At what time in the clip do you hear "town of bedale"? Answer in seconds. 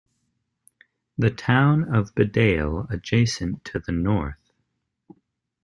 1.29-2.89